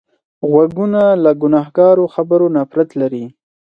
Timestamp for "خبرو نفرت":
2.15-2.89